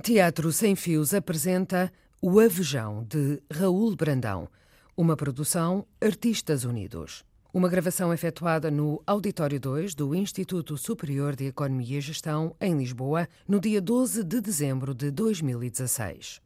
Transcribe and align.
Teatro 0.00 0.50
Sem 0.50 0.74
Fios 0.74 1.12
apresenta 1.12 1.92
O 2.20 2.40
Avejão, 2.40 3.04
de 3.04 3.42
Raul 3.52 3.94
Brandão, 3.94 4.48
uma 4.96 5.14
produção 5.14 5.86
Artistas 6.00 6.64
Unidos. 6.64 7.22
Uma 7.52 7.68
gravação 7.68 8.10
efetuada 8.12 8.70
no 8.70 9.02
Auditório 9.06 9.60
2 9.60 9.94
do 9.94 10.14
Instituto 10.14 10.78
Superior 10.78 11.36
de 11.36 11.44
Economia 11.44 11.98
e 11.98 12.00
Gestão, 12.00 12.56
em 12.58 12.74
Lisboa, 12.74 13.28
no 13.46 13.60
dia 13.60 13.82
12 13.82 14.24
de 14.24 14.40
dezembro 14.40 14.94
de 14.94 15.10
2016. 15.10 16.40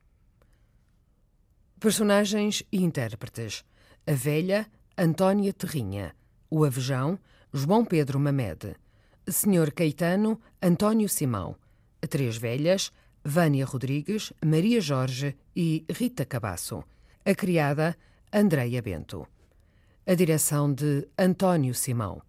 Personagens 1.78 2.64
e 2.72 2.82
intérpretes: 2.82 3.64
A 4.04 4.12
Velha, 4.12 4.66
Antónia 4.98 5.52
Terrinha. 5.52 6.16
O 6.50 6.64
Avejão, 6.64 7.16
João 7.52 7.84
Pedro 7.84 8.18
Mamed. 8.18 8.74
Senhor 9.28 9.70
Caetano, 9.70 10.40
António 10.60 11.08
Simão. 11.08 11.54
Três 12.08 12.36
Velhas, 12.36 12.92
Vânia 13.28 13.66
Rodrigues, 13.66 14.32
Maria 14.44 14.80
Jorge 14.80 15.36
e 15.54 15.84
Rita 15.90 16.24
Cabasso. 16.24 16.84
A 17.24 17.34
criada, 17.34 17.96
Andreia 18.32 18.80
Bento. 18.80 19.26
A 20.06 20.14
direção 20.14 20.72
de 20.72 21.08
António 21.18 21.74
Simão. 21.74 22.22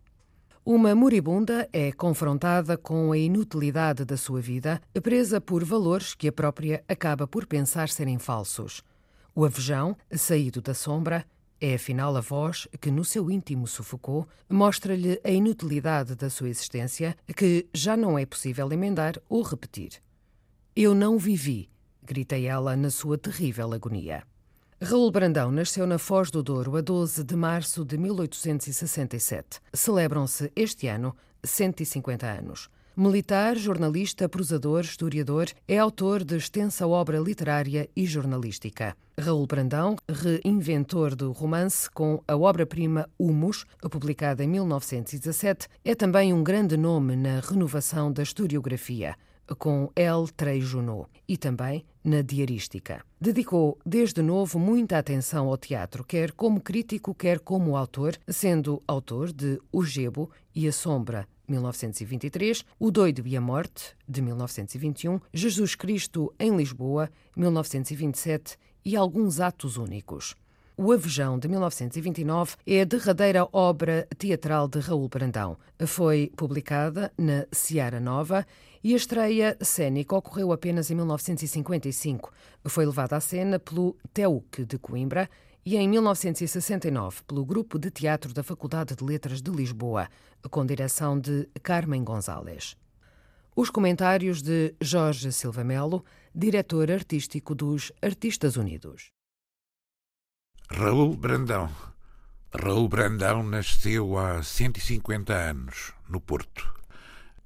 Uma 0.65 0.95
moribunda 0.95 1.69
é 1.71 1.91
confrontada 1.91 2.75
com 2.75 3.11
a 3.11 3.17
inutilidade 3.17 4.05
da 4.05 4.17
sua 4.17 4.41
vida, 4.41 4.81
presa 5.03 5.39
por 5.39 5.63
valores 5.63 6.15
que 6.15 6.29
a 6.29 6.31
própria 6.31 6.83
acaba 6.87 7.27
por 7.27 7.45
pensar 7.45 7.89
serem 7.89 8.17
falsos. 8.17 8.81
O 9.35 9.45
avejão, 9.45 9.95
saído 10.11 10.63
da 10.63 10.73
sombra, 10.73 11.23
é 11.61 11.75
afinal 11.75 12.17
a 12.17 12.21
voz 12.21 12.67
que 12.81 12.89
no 12.89 13.05
seu 13.05 13.29
íntimo 13.29 13.67
sufocou, 13.67 14.27
mostra-lhe 14.49 15.21
a 15.23 15.29
inutilidade 15.29 16.15
da 16.15 16.27
sua 16.27 16.49
existência, 16.49 17.15
que 17.35 17.67
já 17.71 17.95
não 17.95 18.17
é 18.17 18.25
possível 18.25 18.71
emendar 18.71 19.13
ou 19.29 19.43
repetir. 19.43 20.01
Eu 20.79 20.93
não 20.93 21.17
vivi, 21.17 21.71
grita 22.03 22.37
ela 22.37 22.75
na 22.75 22.91
sua 22.91 23.17
terrível 23.17 23.73
agonia. 23.73 24.21
Raul 24.79 25.09
Brandão 25.09 25.51
nasceu 25.51 25.87
na 25.87 25.97
Foz 25.97 26.29
do 26.29 26.43
Douro 26.43 26.77
a 26.77 26.81
12 26.81 27.23
de 27.23 27.35
março 27.35 27.83
de 27.83 27.97
1867. 27.97 29.59
Celebram-se 29.73 30.51
este 30.55 30.85
ano 30.85 31.15
150 31.43 32.27
anos. 32.27 32.69
Militar, 32.95 33.57
jornalista, 33.57 34.29
prosador, 34.29 34.81
historiador, 34.81 35.47
é 35.67 35.79
autor 35.79 36.23
de 36.23 36.37
extensa 36.37 36.85
obra 36.85 37.17
literária 37.17 37.89
e 37.95 38.05
jornalística. 38.05 38.95
Raul 39.19 39.47
Brandão, 39.47 39.95
reinventor 40.07 41.15
do 41.15 41.31
romance 41.31 41.89
com 41.89 42.21
a 42.27 42.37
obra-prima 42.37 43.09
Humus, 43.17 43.65
publicada 43.89 44.43
em 44.43 44.47
1917, 44.47 45.67
é 45.83 45.95
também 45.95 46.31
um 46.31 46.43
grande 46.43 46.77
nome 46.77 47.15
na 47.15 47.39
renovação 47.39 48.13
da 48.13 48.21
historiografia 48.21 49.15
com 49.55 49.91
L. 49.95 50.27
Trey 50.35 50.61
Junot 50.61 51.09
e 51.27 51.37
também 51.37 51.85
na 52.03 52.21
diarística. 52.21 53.03
Dedicou 53.19 53.77
desde 53.85 54.21
novo 54.21 54.57
muita 54.57 54.97
atenção 54.97 55.47
ao 55.47 55.57
teatro, 55.57 56.03
quer 56.03 56.31
como 56.31 56.61
crítico, 56.61 57.13
quer 57.13 57.39
como 57.39 57.75
autor, 57.75 58.17
sendo 58.27 58.81
autor 58.87 59.31
de 59.31 59.59
O 59.71 59.83
Gebo 59.83 60.31
e 60.55 60.67
a 60.67 60.71
Sombra, 60.71 61.27
1923, 61.47 62.63
O 62.79 62.91
Doido 62.91 63.25
e 63.25 63.35
a 63.35 63.41
Morte, 63.41 63.95
de 64.07 64.21
1921, 64.21 65.19
Jesus 65.33 65.75
Cristo 65.75 66.33
em 66.39 66.55
Lisboa, 66.55 67.09
1927 67.35 68.57
e 68.85 68.95
alguns 68.95 69.39
atos 69.39 69.77
únicos. 69.77 70.35
O 70.79 70.91
Avejão, 70.91 71.39
de 71.39 71.47
1929, 71.47 72.55
é 72.65 72.81
a 72.81 72.85
derradeira 72.85 73.47
obra 73.51 74.07
teatral 74.15 74.67
de 74.67 74.79
Raul 74.79 75.09
Brandão. 75.09 75.57
Foi 75.87 76.31
publicada 76.37 77.11
na 77.17 77.47
Seara 77.51 77.99
Nova 77.99 78.45
e 78.83 78.93
a 78.93 78.97
estreia 78.97 79.57
cênica 79.61 80.15
ocorreu 80.15 80.51
apenas 80.51 80.89
em 80.91 80.95
1955. 80.95 82.31
Foi 82.65 82.85
levada 82.85 83.15
à 83.15 83.19
cena 83.19 83.59
pelo 83.59 83.97
TEUC 84.13 84.65
de 84.65 84.77
Coimbra 84.77 85.29
e 85.65 85.75
em 85.75 85.87
1969 85.87 87.23
pelo 87.27 87.45
Grupo 87.45 87.77
de 87.77 87.91
Teatro 87.91 88.33
da 88.33 88.41
Faculdade 88.41 88.95
de 88.95 89.03
Letras 89.03 89.41
de 89.41 89.51
Lisboa, 89.51 90.07
com 90.49 90.65
direção 90.65 91.19
de 91.19 91.49
Carmen 91.61 92.03
Gonzalez. 92.03 92.77
Os 93.55 93.69
comentários 93.69 94.41
de 94.41 94.75
Jorge 94.79 95.31
Silva 95.31 95.63
Melo, 95.63 96.05
diretor 96.33 96.91
artístico 96.91 97.55
dos 97.55 97.91
Artistas 98.01 98.55
Unidos. 98.55 99.11
Raul 100.69 101.17
Brandão. 101.17 101.69
Raul 102.53 102.87
Brandão 102.87 103.43
nasceu 103.43 104.17
há 104.17 104.43
150 104.43 105.33
anos, 105.33 105.93
no 106.07 106.21
Porto. 106.21 106.76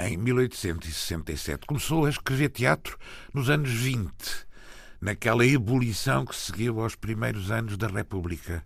Em 0.03 0.17
1867 0.17 1.67
começou 1.67 2.06
a 2.06 2.09
escrever 2.09 2.50
teatro 2.50 2.97
nos 3.31 3.51
anos 3.51 3.69
20, 3.69 4.09
naquela 5.00 5.45
ebulição 5.45 6.25
que 6.25 6.35
seguiu 6.35 6.81
aos 6.81 6.95
primeiros 6.95 7.51
anos 7.51 7.78
da 7.78 7.85
República. 7.85 8.63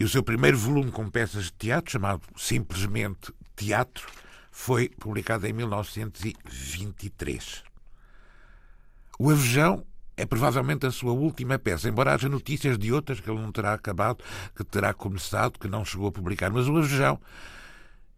E 0.00 0.04
o 0.04 0.08
seu 0.08 0.20
primeiro 0.20 0.58
volume 0.58 0.90
com 0.90 1.08
peças 1.08 1.44
de 1.44 1.52
teatro, 1.52 1.92
chamado 1.92 2.22
simplesmente 2.36 3.32
Teatro, 3.54 4.08
foi 4.50 4.88
publicado 4.88 5.46
em 5.46 5.52
1923. 5.52 7.62
O 9.16 9.30
Avejão 9.30 9.86
é 10.16 10.26
provavelmente 10.26 10.86
a 10.86 10.90
sua 10.90 11.12
última 11.12 11.56
peça, 11.56 11.88
embora 11.88 12.14
haja 12.14 12.28
notícias 12.28 12.76
de 12.76 12.92
outras 12.92 13.20
que 13.20 13.30
ele 13.30 13.40
não 13.40 13.52
terá 13.52 13.74
acabado, 13.74 14.24
que 14.56 14.64
terá 14.64 14.92
começado, 14.92 15.56
que 15.56 15.68
não 15.68 15.84
chegou 15.84 16.08
a 16.08 16.12
publicar. 16.12 16.50
Mas 16.50 16.66
o 16.66 16.76
Avejão 16.76 17.20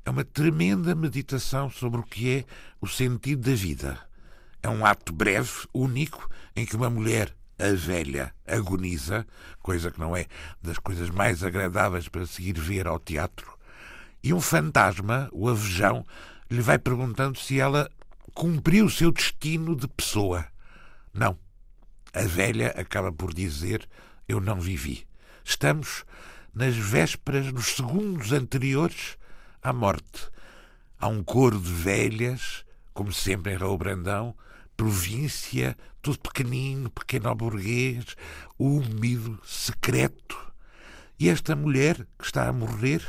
é 0.05 0.11
uma 0.11 0.25
tremenda 0.25 0.95
meditação 0.95 1.71
sobre 1.71 2.01
o 2.01 2.05
que 2.05 2.39
é 2.39 2.45
o 2.81 2.87
sentido 2.87 3.51
da 3.51 3.57
vida. 3.57 4.01
É 4.63 4.69
um 4.69 4.85
ato 4.85 5.13
breve, 5.13 5.51
único, 5.73 6.29
em 6.55 6.67
que 6.67 6.77
uma 6.77 6.91
mulher, 6.91 7.35
a 7.59 7.73
velha, 7.73 8.35
agoniza, 8.47 9.27
coisa 9.61 9.91
que 9.91 10.01
não 10.01 10.17
é 10.17 10.27
das 10.63 10.79
coisas 10.79 11.11
mais 11.11 11.43
agradáveis 11.43 12.09
para 12.09 12.27
seguir 12.27 12.59
ver 12.59 12.87
ao 12.87 12.99
teatro, 12.99 13.59
e 14.23 14.33
um 14.33 14.41
fantasma, 14.41 15.29
o 15.33 15.49
avejão, 15.49 16.05
lhe 16.51 16.61
vai 16.61 16.79
perguntando 16.79 17.39
se 17.39 17.59
ela 17.59 17.91
cumpriu 18.35 18.87
o 18.87 18.91
seu 18.91 19.11
destino 19.11 19.75
de 19.75 19.89
pessoa. 19.89 20.47
Não 21.13 21.39
a 22.13 22.23
velha 22.23 22.69
acaba 22.77 23.13
por 23.13 23.33
dizer: 23.33 23.89
Eu 24.29 24.41
não 24.41 24.61
vivi. 24.61 25.07
Estamos 25.45 26.05
nas 26.55 26.77
vésperas, 26.77 27.53
nos 27.53 27.67
segundos 27.77 28.33
anteriores 28.33 29.17
à 29.63 29.73
morte. 29.73 30.31
Há 30.99 31.09
um 31.09 31.23
coro 31.23 31.59
de 31.59 31.73
velhas, 31.73 32.65
como 32.93 33.13
sempre 33.13 33.53
em 33.53 33.57
Raul 33.57 33.79
Brandão, 33.79 34.35
província, 34.77 35.77
tudo 36.01 36.19
pequenino, 36.21 36.91
pequeno 36.91 37.35
burguês, 37.35 38.17
úmido, 38.59 39.39
secreto. 39.45 40.39
E 41.19 41.29
esta 41.29 41.55
mulher 41.55 42.07
que 42.19 42.25
está 42.25 42.49
a 42.49 42.53
morrer 42.53 43.07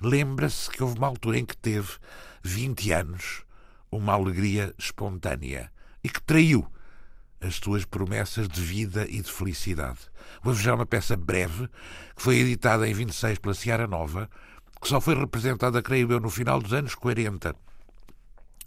lembra-se 0.00 0.70
que 0.70 0.82
houve 0.82 0.98
uma 0.98 1.06
altura 1.06 1.38
em 1.38 1.44
que 1.44 1.56
teve 1.56 1.90
20 2.42 2.92
anos, 2.92 3.42
uma 3.90 4.14
alegria 4.14 4.74
espontânea, 4.78 5.70
e 6.02 6.08
que 6.08 6.22
traiu 6.22 6.66
as 7.40 7.56
suas 7.56 7.84
promessas 7.84 8.48
de 8.48 8.60
vida 8.60 9.06
e 9.08 9.20
de 9.20 9.30
felicidade. 9.30 9.98
Avejão 10.42 10.72
é 10.72 10.76
uma 10.76 10.86
peça 10.86 11.16
breve, 11.16 11.68
que 12.16 12.22
foi 12.22 12.38
editada 12.38 12.88
em 12.88 12.94
26 12.94 13.38
pela 13.38 13.54
Seara 13.54 13.86
Nova, 13.86 14.30
que 14.82 14.88
só 14.88 15.00
foi 15.00 15.14
representada, 15.14 15.80
creio 15.80 16.10
eu, 16.10 16.18
no 16.18 16.28
final 16.28 16.60
dos 16.60 16.72
anos 16.72 16.96
40, 16.96 17.54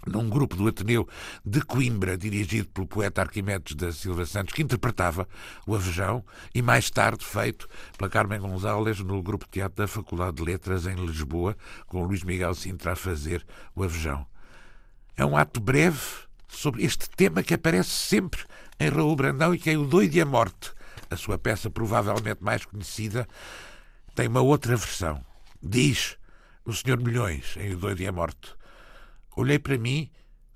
num 0.07 0.29
grupo 0.29 0.55
do 0.55 0.65
Ateneu 0.65 1.05
de 1.43 1.61
Coimbra, 1.61 2.17
dirigido 2.17 2.69
pelo 2.69 2.87
poeta 2.87 3.21
Arquimedes 3.21 3.75
da 3.75 3.91
Silva 3.91 4.25
Santos, 4.25 4.53
que 4.53 4.63
interpretava 4.63 5.27
o 5.67 5.75
Avejão, 5.75 6.23
e 6.53 6.61
mais 6.61 6.89
tarde 6.89 7.25
feito 7.25 7.67
pela 7.97 8.09
Carmen 8.09 8.39
Gonzalez 8.39 8.99
no 9.01 9.21
grupo 9.21 9.43
de 9.43 9.51
teatro 9.51 9.75
da 9.75 9.89
Faculdade 9.89 10.37
de 10.37 10.43
Letras 10.43 10.87
em 10.87 10.95
Lisboa, 10.95 11.57
com 11.85 12.03
Luís 12.03 12.23
Miguel 12.23 12.55
Sintra 12.55 12.93
a 12.93 12.95
fazer 12.95 13.45
o 13.75 13.83
Avejão. 13.83 14.25
É 15.17 15.25
um 15.25 15.35
ato 15.35 15.59
breve 15.59 15.99
sobre 16.47 16.85
este 16.85 17.09
tema 17.09 17.43
que 17.43 17.53
aparece 17.53 17.89
sempre 17.89 18.41
em 18.79 18.87
Raul 18.87 19.17
Brandão 19.17 19.53
e 19.53 19.59
que 19.59 19.69
é 19.69 19.77
o 19.77 19.85
Doido 19.85 20.15
e 20.15 20.21
a 20.21 20.25
Morte. 20.25 20.71
A 21.09 21.17
sua 21.17 21.37
peça 21.37 21.69
provavelmente 21.69 22.41
mais 22.41 22.63
conhecida 22.63 23.27
tem 24.15 24.29
uma 24.29 24.41
outra 24.41 24.77
versão. 24.77 25.21
Diz 25.67 26.15
o 26.63 26.71
Senhor 26.71 26.99
Milhões 26.99 27.57
em 27.57 27.73
O 27.73 27.77
Doido 27.77 28.03
e 28.03 28.07
a 28.07 28.11
Morte. 28.11 28.53
Olhei 29.35 29.57
para 29.57 29.79
mim, 29.79 30.11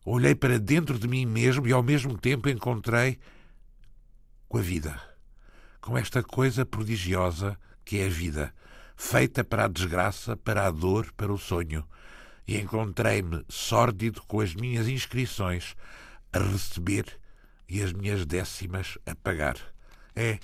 olhei 0.06 0.36
para 0.36 0.60
dentro 0.60 1.00
de 1.00 1.08
mim 1.08 1.26
mesmo 1.26 1.68
e 1.68 1.74
ao 1.74 1.82
mesmo 1.82 2.16
tempo 2.16 2.48
encontrei 2.48 3.18
com 4.48 4.60
a 4.60 4.62
vida. 4.62 5.02
Com 5.82 5.98
esta 5.98 6.22
coisa 6.22 6.64
prodigiosa 6.64 7.58
que 7.84 7.98
é 7.98 8.06
a 8.06 8.10
vida, 8.10 8.54
feita 8.96 9.44
para 9.44 9.66
a 9.66 9.68
desgraça, 9.68 10.38
para 10.38 10.68
a 10.68 10.72
dor, 10.72 11.12
para 11.14 11.34
o 11.34 11.40
sonho. 11.40 11.84
E 12.48 12.60
encontrei-me 12.60 13.44
sórdido 13.50 14.22
com 14.28 14.42
as 14.42 14.54
minhas 14.54 14.88
inscrições 14.88 15.76
a 16.32 16.38
receber 16.38 17.20
e 17.68 17.82
as 17.82 17.94
minhas 17.94 18.28
décimas 18.28 19.00
a 19.08 19.16
pagar. 19.16 19.58
É, 20.16 20.38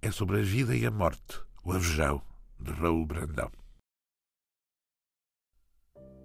é 0.00 0.10
sobre 0.12 0.38
a 0.38 0.42
vida 0.42 0.76
e 0.76 0.86
a 0.86 0.90
morte, 0.92 1.40
o 1.64 1.72
avejão 1.72 2.22
de 2.60 2.70
Raul 2.70 3.04
Brandão. 3.06 3.61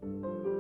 Thank 0.08 0.46
you. 0.46 0.57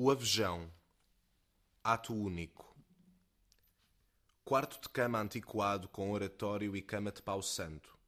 O 0.00 0.12
Avejão. 0.12 0.72
Ato 1.82 2.14
único. 2.14 2.72
Quarto 4.44 4.80
de 4.80 4.88
cama 4.90 5.20
antiquado 5.20 5.88
com 5.88 6.12
oratório 6.12 6.76
e 6.76 6.80
cama 6.80 7.10
de 7.10 7.20
pau 7.20 7.42
santo. 7.42 7.98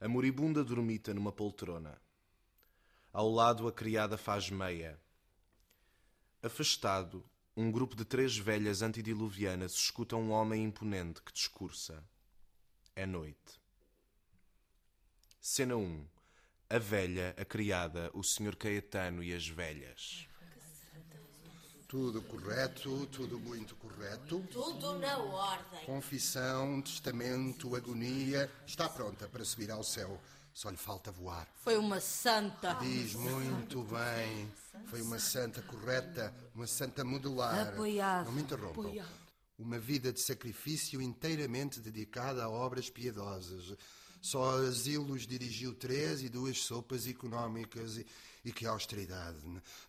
A 0.00 0.08
moribunda 0.08 0.64
dormita 0.64 1.12
numa 1.12 1.30
poltrona. 1.30 2.00
Ao 3.12 3.30
lado 3.30 3.68
a 3.68 3.72
criada 3.74 4.16
faz 4.16 4.48
meia. 4.48 4.98
Afastado, 6.42 7.22
um 7.54 7.70
grupo 7.70 7.94
de 7.94 8.06
três 8.06 8.38
velhas 8.38 8.80
antediluvianas 8.80 9.74
escuta 9.74 10.16
um 10.16 10.30
homem 10.30 10.64
imponente 10.64 11.20
que 11.20 11.30
discursa. 11.30 12.02
É 12.94 13.04
noite. 13.04 13.60
Cena 15.42 15.76
1. 15.76 16.08
A 16.70 16.78
velha, 16.78 17.34
a 17.36 17.44
criada, 17.44 18.10
o 18.14 18.22
Sr. 18.22 18.56
Caetano 18.56 19.22
e 19.22 19.34
as 19.34 19.46
velhas. 19.46 20.26
Tudo 21.88 22.20
correto, 22.22 23.06
tudo 23.12 23.38
muito 23.38 23.76
correto. 23.76 24.44
Tudo 24.50 24.98
na 24.98 25.18
ordem. 25.18 25.84
Confissão, 25.84 26.82
testamento, 26.82 27.76
agonia. 27.76 28.50
Está 28.66 28.88
pronta 28.88 29.28
para 29.28 29.44
subir 29.44 29.70
ao 29.70 29.84
céu. 29.84 30.20
Só 30.52 30.68
lhe 30.68 30.76
falta 30.76 31.12
voar. 31.12 31.46
Foi 31.62 31.76
uma 31.76 32.00
santa. 32.00 32.74
Diz 32.74 33.14
muito 33.14 33.84
bem. 33.84 34.52
Foi 34.86 35.00
uma 35.00 35.18
santa 35.20 35.62
correta, 35.62 36.34
uma 36.54 36.66
santa 36.66 37.04
modular. 37.04 37.68
Apoiado. 37.68 38.26
Não 38.26 38.32
me 38.32 38.42
interrompam. 38.42 38.80
Apoiado. 38.80 39.26
Uma 39.56 39.78
vida 39.78 40.12
de 40.12 40.20
sacrifício 40.20 41.00
inteiramente 41.00 41.78
dedicada 41.78 42.42
a 42.42 42.50
obras 42.50 42.90
piedosas. 42.90 43.76
Só 44.20 44.58
asilos 44.58 45.26
dirigiu 45.26 45.74
três 45.74 46.22
e 46.22 46.28
duas 46.28 46.58
sopas 46.58 47.06
económicas. 47.06 47.96
E, 47.96 48.06
e 48.44 48.52
que 48.52 48.66
austeridade! 48.66 49.38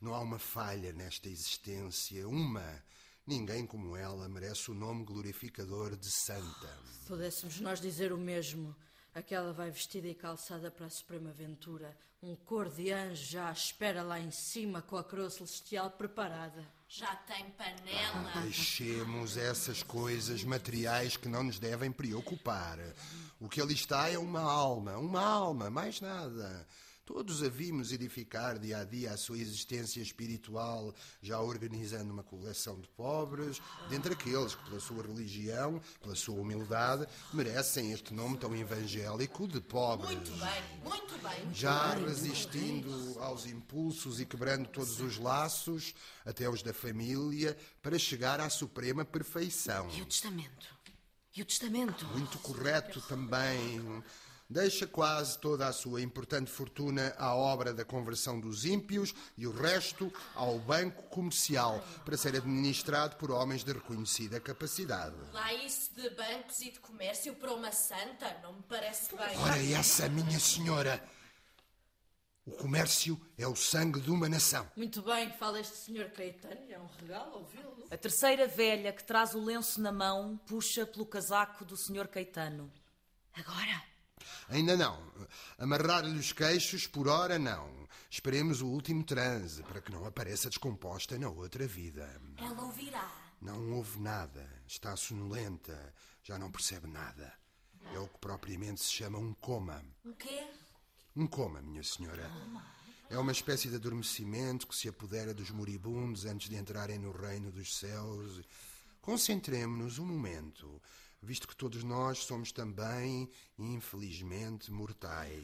Não 0.02 0.14
há 0.14 0.20
uma 0.20 0.40
falha 0.40 0.92
nesta 0.94 1.30
existência. 1.30 2.28
Uma. 2.28 2.84
Ninguém 3.26 3.66
como 3.66 3.96
ela 3.96 4.30
merece 4.30 4.72
o 4.72 4.74
nome 4.74 5.04
glorificador 5.04 5.98
de 5.98 6.10
santa. 6.10 6.80
Pudéssemos 7.06 7.60
nós 7.60 7.82
dizer 7.82 8.14
o 8.14 8.18
mesmo. 8.18 8.76
Aquela 9.14 9.52
vai 9.52 9.70
vestida 9.70 10.08
e 10.08 10.16
calçada 10.16 10.72
para 10.72 10.86
a 10.86 10.90
suprema 10.90 11.32
aventura. 11.32 11.98
Um 12.22 12.36
cor 12.36 12.70
de 12.70 12.92
anjo 12.92 13.26
já 13.26 13.50
à 13.50 13.52
espera 13.52 14.02
lá 14.02 14.20
em 14.20 14.32
cima 14.32 14.82
com 14.82 14.96
a 14.96 15.04
coroa 15.04 15.30
celestial 15.30 15.92
preparada. 15.92 16.66
Já 16.88 17.16
tem 17.16 17.50
panela. 17.52 18.42
Deixemos 18.44 19.36
essas 19.36 19.84
coisas 19.84 20.44
materiais 20.44 21.18
que 21.18 21.28
não 21.28 21.44
nos 21.44 21.60
devem 21.60 21.92
preocupar. 21.92 22.80
O 23.40 23.48
que 23.48 23.62
ali 23.62 23.74
está 23.74 24.10
é 24.10 24.18
uma 24.18 24.42
alma, 24.42 24.98
uma 24.98 25.22
alma, 25.22 25.70
mais 25.70 26.02
nada. 26.02 26.68
Todos 27.08 27.42
a 27.42 27.48
vimos 27.48 27.94
edificar 27.94 28.60
dia 28.60 28.80
a 28.80 28.84
dia 28.84 29.14
a 29.14 29.18
sua 29.18 29.38
existência 29.38 30.02
espiritual, 30.02 30.94
já 31.22 31.40
organizando 31.40 32.12
uma 32.12 32.22
coleção 32.22 32.82
de 32.82 32.88
pobres, 32.90 33.62
dentre 33.90 34.12
aqueles 34.12 34.56
que, 34.56 34.66
pela 34.66 34.80
sua 34.82 35.04
religião, 35.04 35.80
pela 36.02 36.16
sua 36.16 36.36
humildade, 36.36 37.08
merecem 37.32 37.94
este 37.94 38.14
nome 38.14 38.38
tão 38.38 38.54
evangélico 38.54 39.48
de 39.48 39.62
pobres. 39.62 40.12
Muito 40.12 40.32
bem, 40.32 40.64
muito 40.84 41.18
bem. 41.24 41.54
Já 41.54 41.94
resistindo 41.94 43.18
aos 43.22 43.46
impulsos 43.46 44.20
e 44.20 44.26
quebrando 44.26 44.68
todos 44.68 45.00
os 45.00 45.18
laços, 45.18 45.94
até 46.26 46.50
os 46.50 46.62
da 46.62 46.74
família, 46.74 47.58
para 47.82 47.98
chegar 47.98 48.42
à 48.42 48.50
suprema 48.50 49.06
perfeição. 49.06 49.90
E 49.92 50.02
o 50.02 50.06
testamento? 50.06 50.77
E 51.38 51.42
o 51.44 51.46
testamento? 51.46 52.04
Muito 52.08 52.40
correto 52.40 53.00
também. 53.02 54.04
Deixa 54.50 54.88
quase 54.88 55.38
toda 55.38 55.68
a 55.68 55.72
sua 55.72 56.02
importante 56.02 56.50
fortuna 56.50 57.14
à 57.16 57.36
obra 57.36 57.72
da 57.76 57.86
conversão 57.86 58.40
dos 58.40 58.66
ímpios 58.66 59.14
e 59.38 59.46
o 59.46 59.52
resto 59.52 60.12
ao 60.34 60.58
banco 60.58 61.04
comercial, 61.10 61.86
para 62.04 62.18
ser 62.18 62.36
administrado 62.36 63.18
por 63.18 63.30
homens 63.30 63.64
de 63.64 63.72
reconhecida 63.72 64.40
capacidade. 64.40 65.16
Lá 65.32 65.54
isso 65.54 65.92
de 65.94 66.10
bancos 66.10 66.60
e 66.62 66.72
de 66.72 66.80
comércio 66.80 67.36
para 67.36 67.54
uma 67.54 67.72
santa 67.72 68.36
não 68.42 68.54
me 68.54 68.64
parece 68.64 69.16
bem. 69.16 69.38
Ora, 69.38 69.64
essa, 69.74 70.10
minha 70.10 70.40
senhora! 70.40 71.04
O 72.48 72.52
comércio 72.52 73.20
é 73.38 73.46
o 73.46 73.58
sangue 73.58 74.00
de 74.00 74.10
uma 74.10 74.30
nação. 74.30 74.72
Muito 74.74 75.02
bem, 75.02 75.30
fala 75.34 75.60
este 75.60 75.76
senhor 75.76 76.10
Caetano. 76.12 76.72
É 76.72 76.80
um 76.80 76.86
regalo 76.86 77.40
ouvi-lo. 77.40 77.86
A 77.92 77.98
terceira 77.98 78.48
velha 78.48 78.94
que 78.94 79.04
traz 79.04 79.36
o 79.36 79.44
lenço 79.44 79.82
na 79.82 79.92
mão 79.92 80.38
puxa 80.48 80.86
pelo 80.86 81.06
casaco 81.06 81.66
do 81.66 81.76
Sr. 81.76 82.08
Caetano. 82.08 82.72
Agora? 83.34 83.84
Ainda 84.48 84.78
não. 84.78 84.98
Amarrar-lhe 85.58 86.18
os 86.18 86.32
queixos 86.32 86.88
por 86.88 87.10
hora 87.10 87.38
não. 87.38 87.86
Esperemos 88.10 88.62
o 88.62 88.68
último 88.68 89.04
transe 89.04 89.62
para 89.64 89.82
que 89.82 89.92
não 89.92 90.06
apareça 90.06 90.48
descomposta 90.48 91.20
na 91.20 91.30
outra 91.30 91.68
vida. 91.68 92.10
Ela 92.38 92.64
ouvirá. 92.64 93.12
Não 93.42 93.74
ouve 93.74 94.00
nada. 94.00 94.50
Está 94.66 94.96
sonolenta. 94.96 95.94
Já 96.24 96.40
não 96.40 96.50
percebe 96.50 96.88
nada. 96.88 97.34
É 97.94 98.00
o 98.00 98.08
que 98.08 98.20
propriamente 98.20 98.82
se 98.82 98.92
chama 98.92 99.20
um 99.20 99.34
coma. 99.34 99.84
O 100.06 100.14
quê? 100.14 100.48
Um 101.18 101.26
coma, 101.26 101.64
minha 101.64 101.82
senhora. 101.82 102.32
É 103.10 103.18
uma 103.18 103.32
espécie 103.32 103.70
de 103.70 103.76
adormecimento 103.76 104.68
que 104.68 104.76
se 104.76 104.88
apodera 104.88 105.34
dos 105.34 105.50
moribundos 105.50 106.26
antes 106.26 106.48
de 106.48 106.56
entrarem 106.56 107.00
no 107.00 107.12
reino 107.12 107.52
dos 107.52 107.76
céus. 107.76 108.40
Concentremos-nos 109.02 109.98
um 109.98 110.06
momento, 110.06 110.80
visto 111.20 111.48
que 111.48 111.56
todos 111.56 111.84
nós 111.84 112.20
somos 112.20 112.52
também, 112.52 113.28
infelizmente, 113.58 114.72
mortais. 114.72 115.42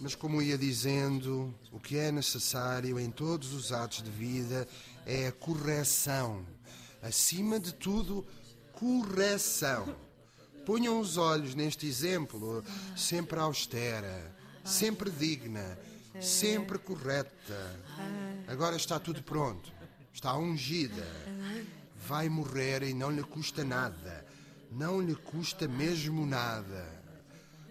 Mas, 0.00 0.16
como 0.16 0.42
ia 0.42 0.58
dizendo, 0.58 1.54
o 1.70 1.78
que 1.78 1.96
é 1.96 2.10
necessário 2.10 2.98
em 2.98 3.12
todos 3.12 3.52
os 3.52 3.70
atos 3.70 4.02
de 4.02 4.10
vida 4.10 4.66
é 5.06 5.28
a 5.28 5.32
correção. 5.32 6.44
Acima 7.00 7.60
de 7.60 7.72
tudo, 7.72 8.26
correção. 8.72 9.94
Ponham 10.64 10.98
os 10.98 11.16
olhos 11.16 11.54
neste 11.54 11.86
exemplo, 11.86 12.64
sempre 12.96 13.38
austera, 13.38 14.34
sempre 14.64 15.10
digna, 15.10 15.78
sempre 16.20 16.78
correta. 16.78 17.80
Agora 18.48 18.76
está 18.76 18.98
tudo 18.98 19.22
pronto, 19.22 19.72
está 20.12 20.34
ungida. 20.36 21.06
Vai 22.06 22.28
morrer 22.28 22.82
e 22.82 22.94
não 22.94 23.10
lhe 23.10 23.22
custa 23.22 23.64
nada. 23.64 24.24
Não 24.70 25.00
lhe 25.00 25.14
custa 25.14 25.68
mesmo 25.68 26.26
nada. 26.26 26.86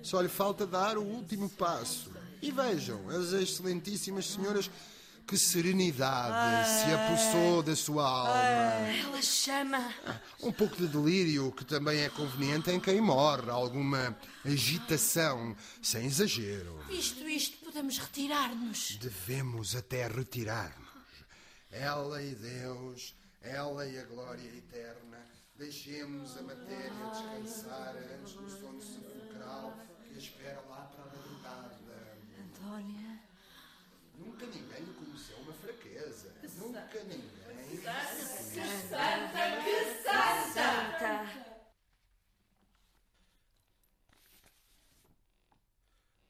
Só 0.02 0.22
lhe 0.22 0.30
falta 0.30 0.66
dar 0.66 0.98
o 0.98 1.04
último 1.04 1.50
passo. 1.50 2.12
E 2.42 2.52
vejam, 2.52 3.10
as 3.10 3.32
excelentíssimas 3.32 4.30
senhoras, 4.30 4.70
que 5.28 5.38
serenidade 5.38 6.70
se 6.70 6.94
apossou 6.94 7.64
da 7.64 7.76
sua 7.76 8.08
alma. 8.08 8.88
Ela 8.90 9.22
chama. 9.22 9.94
Um 10.42 10.52
pouco 10.52 10.76
de 10.76 10.88
delírio, 10.88 11.52
que 11.52 11.66
também 11.66 12.00
é 12.00 12.10
conveniente 12.10 12.70
em 12.70 12.80
quem 12.80 13.00
morre, 13.02 13.50
alguma 13.50 14.18
agitação, 14.46 15.56
sem 15.82 16.06
exagero. 16.06 16.78
Visto 16.88 17.28
isto, 17.28 17.58
podemos 17.66 17.98
retirar-nos. 17.98 18.98
Devemos 18.98 19.76
até 19.76 20.08
retirar-nos. 20.08 20.84
Ela 21.72 22.22
e 22.22 22.36
Deus, 22.36 23.16
ela 23.42 23.86
e 23.88 23.98
a 23.98 24.04
glória 24.04 24.48
eterna, 24.58 25.26
deixemos 25.58 26.38
a 26.38 26.44
matéria 26.44 26.92
descansar 27.12 27.96
antes 28.20 28.34
do 28.34 28.50
sono 28.50 28.82
sepulcral 28.82 29.78
que 30.08 30.14
a 30.14 30.18
espera 30.18 30.62
lá 30.70 30.92
para 30.94 31.04
a 31.04 31.08
madrugada. 31.08 31.84
Antônia. 32.64 33.20
Nunca 34.18 34.46
ninguém 34.46 34.86
Nunca 36.74 37.04
ninguém. 37.04 37.44
Santa. 40.54 41.44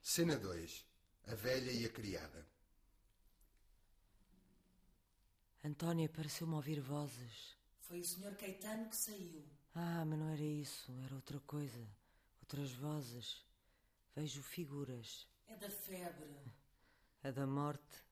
Cena 0.02 0.36
2. 0.36 0.86
A 1.28 1.34
velha 1.34 1.70
e 1.72 1.86
a 1.86 1.88
criada. 1.88 2.46
Antônia 5.64 6.10
pareceu-me 6.10 6.54
ouvir 6.54 6.78
vozes. 6.78 7.56
Foi 7.80 8.00
o 8.00 8.04
Sr. 8.04 8.36
Caetano 8.36 8.90
que 8.90 8.96
saiu. 8.96 9.42
Ah, 9.74 10.04
mas 10.04 10.18
não 10.18 10.28
era 10.28 10.42
isso, 10.42 10.92
era 11.06 11.14
outra 11.14 11.40
coisa. 11.40 11.88
Outras 12.42 12.70
vozes. 12.72 13.42
Vejo 14.14 14.42
figuras. 14.42 15.26
É 15.48 15.56
da 15.56 15.70
febre. 15.70 16.36
A 17.22 17.30
da 17.30 17.46
morte. 17.46 18.04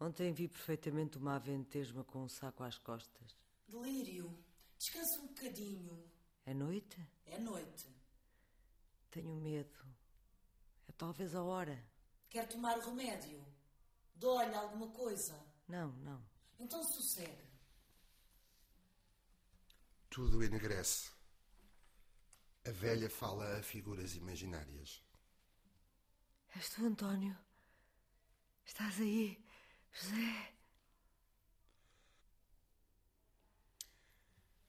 Ontem 0.00 0.32
vi 0.32 0.48
perfeitamente 0.48 1.18
uma 1.18 1.34
aventesma 1.36 2.04
com 2.04 2.22
um 2.22 2.28
saco 2.28 2.62
às 2.62 2.78
costas. 2.78 3.36
Delírio. 3.66 4.32
Descansa 4.78 5.20
um 5.20 5.26
bocadinho. 5.26 6.08
É 6.46 6.54
noite? 6.54 7.04
É 7.26 7.38
noite. 7.38 7.86
Tenho 9.10 9.34
medo. 9.34 9.78
É 10.86 10.92
talvez 10.92 11.34
a 11.34 11.42
hora. 11.42 11.84
Quer 12.30 12.46
tomar 12.46 12.78
o 12.78 12.80
remédio? 12.80 13.44
Dói-lhe 14.14 14.54
alguma 14.54 14.88
coisa? 14.88 15.38
Não, 15.66 15.92
não. 15.98 16.22
Então 16.58 16.82
sossegue. 16.84 17.48
Tudo 20.08 20.42
enegrece. 20.42 21.10
A 22.66 22.70
velha 22.70 23.10
fala 23.10 23.58
a 23.58 23.62
figuras 23.62 24.14
imaginárias. 24.14 25.02
És 26.54 26.70
tu, 26.70 26.84
António? 26.84 27.36
Estás 28.64 29.00
aí, 29.00 29.42
José. 30.00 30.54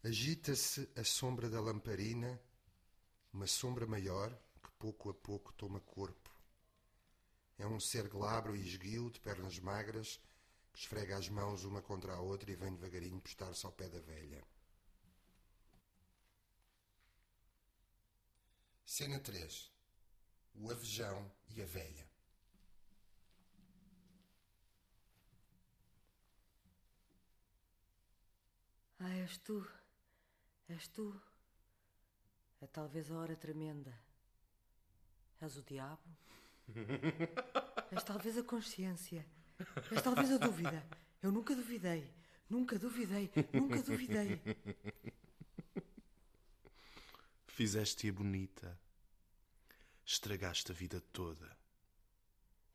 Agita-se 0.04 0.90
a 0.96 1.04
sombra 1.04 1.50
da 1.50 1.62
lamparina, 1.62 2.42
uma 3.32 3.46
sombra 3.46 3.86
maior 3.86 4.32
que 4.64 4.72
pouco 4.80 5.10
a 5.10 5.14
pouco 5.14 5.54
toma 5.54 5.80
corpo. 5.82 6.30
É 7.60 7.68
um 7.68 7.80
ser 7.80 8.08
glabro 8.08 8.56
e 8.56 8.68
esguio, 8.68 9.12
de 9.12 9.20
pernas 9.20 9.60
magras, 9.60 10.20
que 10.74 10.80
esfrega 10.80 11.18
as 11.18 11.30
mãos 11.30 11.64
uma 11.64 11.82
contra 11.82 12.14
a 12.14 12.20
outra 12.20 12.50
e 12.52 12.56
vem 12.56 12.74
devagarinho 12.74 13.22
postar-se 13.22 13.66
ao 13.66 13.72
pé 13.72 13.88
da 13.88 14.00
velha. 14.00 14.44
Cena 18.84 19.20
3 19.20 19.72
O 20.56 20.72
Avejão 20.72 21.32
e 21.50 21.62
a 21.62 21.66
Velha 21.66 22.09
Ah, 29.00 29.16
és 29.16 29.38
tu. 29.38 29.66
És 30.68 30.88
tu. 30.90 31.08
É 32.60 32.68
talvez 32.68 33.10
a 33.10 33.16
hora 33.16 33.36
tremenda. 33.36 33.94
És 35.40 35.56
o 35.56 35.64
diabo. 35.64 36.18
És 37.96 38.04
talvez 38.04 38.38
a 38.38 38.44
consciência. 38.44 39.26
És 39.90 40.02
talvez 40.04 40.32
a 40.32 40.38
dúvida. 40.38 40.84
Eu 41.24 41.32
nunca 41.32 41.56
duvidei. 41.56 42.04
Nunca 42.50 42.78
duvidei. 42.78 43.32
Nunca 43.54 43.82
duvidei. 43.82 44.42
Fizeste-a 47.48 48.12
bonita. 48.12 48.78
Estragaste 50.06 50.72
a 50.72 50.76
vida 50.76 51.00
toda. 51.14 51.58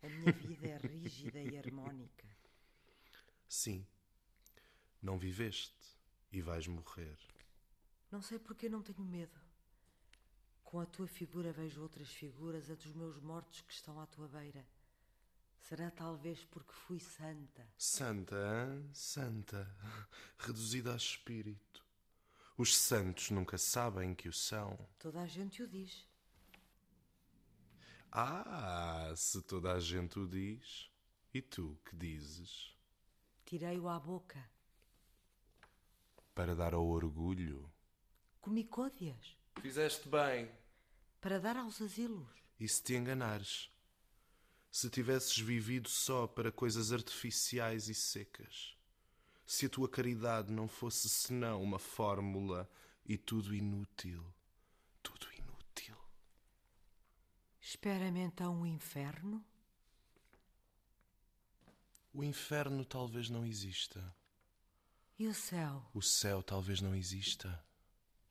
A 0.03 0.09
minha 0.09 0.33
vida 0.33 0.69
é 0.69 0.77
rígida 0.79 1.41
e 1.41 1.59
harmónica. 1.59 2.27
Sim. 3.47 3.87
Não 5.03 5.19
viveste 5.19 5.94
e 6.35 6.43
vais 6.43 6.67
morrer. 6.67 7.17
Não 8.11 8.21
sei 8.21 8.39
porque 8.39 8.69
não 8.69 8.83
tenho 8.83 9.05
medo. 9.05 9.41
Com 10.63 10.81
a 10.81 10.87
tua 10.87 11.07
figura 11.07 11.53
vejo 11.53 11.81
outras 11.81 12.09
figuras, 12.09 12.69
a 12.71 12.75
dos 12.75 12.93
meus 12.93 13.21
mortos 13.21 13.61
que 13.61 13.73
estão 13.73 14.01
à 14.01 14.07
tua 14.07 14.27
beira. 14.29 14.67
Será 15.69 15.91
talvez 15.91 16.45
porque 16.45 16.73
fui 16.73 16.99
santa. 16.99 17.67
Santa, 17.79 18.37
hein? 18.37 18.91
Santa. 18.93 19.75
Reduzida 20.39 20.93
a 20.93 20.97
espírito. 20.97 21.85
Os 22.57 22.77
santos 22.77 23.31
nunca 23.31 23.57
sabem 23.57 24.15
que 24.15 24.29
o 24.29 24.33
são. 24.33 24.79
Toda 24.99 25.21
a 25.21 25.27
gente 25.27 25.63
o 25.63 25.69
diz. 25.69 26.07
Ah, 28.13 29.13
se 29.17 29.41
toda 29.43 29.73
a 29.73 29.81
gente 29.81 30.19
o 30.19 30.29
diz. 30.29 30.91
E 31.33 31.41
tu 31.41 31.79
que 31.85 31.97
dizes? 31.97 32.77
Tirei-o 33.45 33.89
à 33.89 33.99
boca. 33.99 34.54
Para 36.35 36.55
dar 36.55 36.75
ao 36.75 36.87
orgulho. 36.87 37.71
Comi 38.41 38.65
côdeas. 38.65 39.37
Fizeste 39.61 40.09
bem. 40.09 40.51
Para 41.21 41.39
dar 41.39 41.57
aos 41.57 41.81
asilos. 41.81 42.29
E 42.59 42.69
se 42.69 42.83
te 42.83 42.95
enganares? 42.95 43.71
Se 44.71 44.91
tivesses 44.91 45.39
vivido 45.39 45.89
só 45.89 46.27
para 46.27 46.51
coisas 46.51 46.93
artificiais 46.93 47.89
e 47.89 47.95
secas? 47.95 48.77
Se 49.47 49.67
a 49.67 49.69
tua 49.69 49.89
caridade 49.89 50.53
não 50.53 50.67
fosse 50.67 51.09
senão 51.09 51.63
uma 51.63 51.79
fórmula 51.79 52.69
e 53.07 53.17
tudo 53.17 53.55
inútil? 53.55 54.25
Tudo 55.03 55.27
inútil. 55.33 55.97
Espera-me 57.61 58.21
então 58.21 58.63
o 58.63 58.67
inferno? 58.67 59.45
O 62.13 62.25
inferno 62.25 62.85
talvez 62.85 63.31
não 63.31 63.47
exista. 63.47 64.15
E 65.17 65.29
o 65.29 65.35
céu? 65.35 65.89
O 65.95 66.03
céu 66.03 66.43
talvez 66.43 66.81
não 66.81 66.95
exista. 66.95 67.65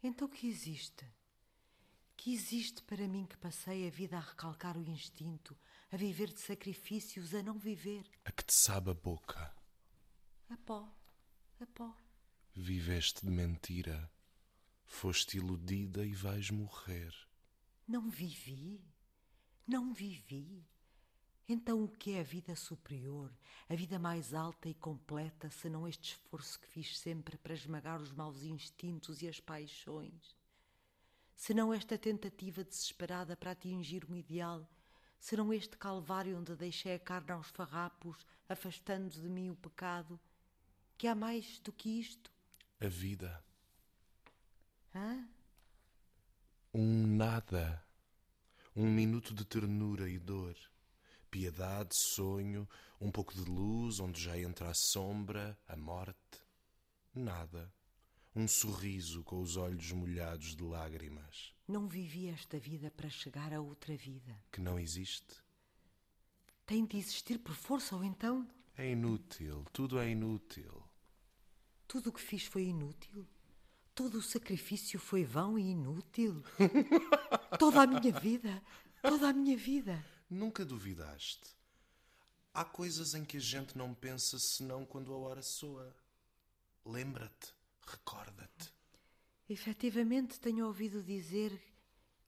Então 0.02 0.28
que 0.28 0.48
existe? 0.48 1.06
Que 2.18 2.34
existe 2.34 2.84
para 2.84 3.08
mim 3.08 3.26
que 3.26 3.38
passei 3.38 3.88
a 3.88 3.90
vida 3.90 4.18
a 4.18 4.20
recalcar 4.20 4.78
o 4.78 4.90
instinto, 4.90 5.58
a 5.92 5.96
viver 5.96 6.34
de 6.34 6.42
sacrifícios, 6.42 7.34
a 7.34 7.42
não 7.42 7.58
viver? 7.58 8.04
A 8.26 8.32
que 8.32 8.44
te 8.44 8.54
sabe 8.54 8.92
a 8.92 8.94
boca. 8.94 9.56
A 10.50 10.58
pó, 10.58 10.94
a 11.62 11.66
pó. 11.68 11.96
Viveste 12.54 13.26
de 13.26 13.32
mentira. 13.32 14.12
Foste 14.84 15.38
iludida 15.38 16.06
e 16.06 16.14
vais 16.14 16.50
morrer. 16.50 17.14
Não 17.88 18.10
vivi. 18.10 18.84
Não 19.66 19.94
vivi. 19.94 20.68
Então 21.48 21.84
o 21.84 21.90
que 21.90 22.14
é 22.14 22.22
a 22.22 22.24
vida 22.24 22.56
superior, 22.56 23.30
a 23.68 23.76
vida 23.76 24.00
mais 24.00 24.34
alta 24.34 24.70
e 24.70 24.74
completa, 24.74 25.50
senão 25.50 25.88
este 25.88 26.14
esforço 26.14 26.60
que 26.60 26.68
fiz 26.68 26.98
sempre 26.98 27.38
para 27.38 27.54
esmagar 27.54 28.02
os 28.02 28.14
maus 28.14 28.44
instintos 28.44 29.22
e 29.22 29.28
as 29.28 29.40
paixões? 29.42 30.36
Senão 31.36 31.74
esta 31.74 31.98
tentativa 31.98 32.64
desesperada 32.64 33.36
para 33.36 33.52
atingir 33.52 34.06
um 34.10 34.16
ideal? 34.16 34.66
Serão 35.20 35.54
este 35.54 35.78
calvário 35.78 36.38
onde 36.38 36.56
deixei 36.56 36.96
a 36.96 37.00
carne 37.00 37.32
aos 37.32 37.50
farrapos, 37.50 38.26
afastando 38.48 39.10
de 39.10 39.28
mim 39.28 39.50
o 39.50 39.56
pecado? 39.56 40.20
Que 40.98 41.08
há 41.08 41.16
mais 41.16 41.60
do 41.60 41.74
que 41.74 42.00
isto? 42.00 42.32
A 42.80 42.88
vida. 42.88 43.44
Hã? 44.96 45.28
Um 46.74 47.08
nada. 47.18 47.84
Um 48.76 48.90
minuto 48.90 49.34
de 49.34 49.44
ternura 49.44 50.10
e 50.10 50.18
dor. 50.18 50.56
Piedade, 51.34 51.96
sonho, 51.96 52.70
um 53.02 53.10
pouco 53.10 53.34
de 53.34 53.42
luz 53.42 54.00
onde 54.00 54.22
já 54.22 54.38
entra 54.38 54.70
a 54.70 54.74
sombra, 54.76 55.58
a 55.68 55.76
morte. 55.76 56.16
Nada. 57.12 57.74
Um 58.36 58.48
sorriso 58.48 59.24
com 59.24 59.42
os 59.42 59.58
olhos 59.58 59.92
molhados 59.94 60.56
de 60.56 60.62
lágrimas. 60.62 61.52
Não 61.68 61.88
vivi 61.88 62.28
esta 62.28 62.60
vida 62.60 62.92
para 62.92 63.10
chegar 63.10 63.52
a 63.52 63.60
outra 63.60 63.98
vida. 63.98 64.40
Que 64.52 64.62
não 64.62 64.78
existe. 64.78 65.44
Tem 66.68 66.86
de 66.86 66.98
existir 66.98 67.40
por 67.40 67.56
força 67.56 67.96
ou 67.96 68.04
então? 68.04 68.48
É 68.78 68.92
inútil. 68.92 69.66
Tudo 69.74 69.98
é 69.98 70.08
inútil. 70.12 70.84
Tudo 71.88 72.12
o 72.12 72.14
que 72.14 72.22
fiz 72.22 72.44
foi 72.44 72.66
inútil? 72.66 73.28
Todo 73.96 74.20
o 74.20 74.22
sacrifício 74.22 75.00
foi 75.00 75.26
vão 75.26 75.58
e 75.58 75.64
inútil? 75.72 76.44
toda 77.58 77.82
a 77.82 77.88
minha 77.88 78.14
vida, 78.20 78.62
toda 79.02 79.30
a 79.30 79.34
minha 79.34 79.58
vida. 79.58 80.13
Nunca 80.34 80.66
duvidaste. 80.66 81.48
Há 82.52 82.66
coisas 82.66 83.14
em 83.14 83.24
que 83.24 83.38
a 83.38 83.40
gente 83.40 83.78
não 83.78 83.94
pensa 83.94 84.40
senão 84.40 84.84
quando 84.84 85.14
a 85.14 85.18
hora 85.18 85.44
soa. 85.44 85.96
Lembra-te, 86.84 87.54
recorda-te. 87.86 88.74
Efetivamente 89.48 90.40
tenho 90.40 90.66
ouvido 90.66 91.04
dizer 91.04 91.62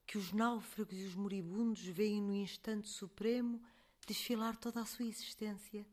que 0.06 0.20
os 0.20 0.32
náufragos 0.32 0.94
e 0.96 1.06
os 1.06 1.16
moribundos 1.16 1.84
veem 1.84 2.22
no 2.22 2.36
instante 2.36 2.90
supremo 2.90 3.60
desfilar 4.06 4.56
toda 4.56 4.84
a 4.84 4.86
sua 4.86 5.06
existência. 5.06 5.84